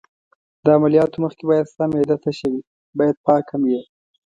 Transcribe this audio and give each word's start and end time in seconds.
له 0.63 0.71
عملیاتو 0.77 1.21
مخکې 1.25 1.43
باید 1.49 1.69
ستا 1.71 1.83
معده 1.91 2.15
تشه 2.23 2.47
وي، 2.51 2.61
باید 2.97 3.15
پاک 3.25 3.45
هم 3.53 3.63
یې. 3.71 3.81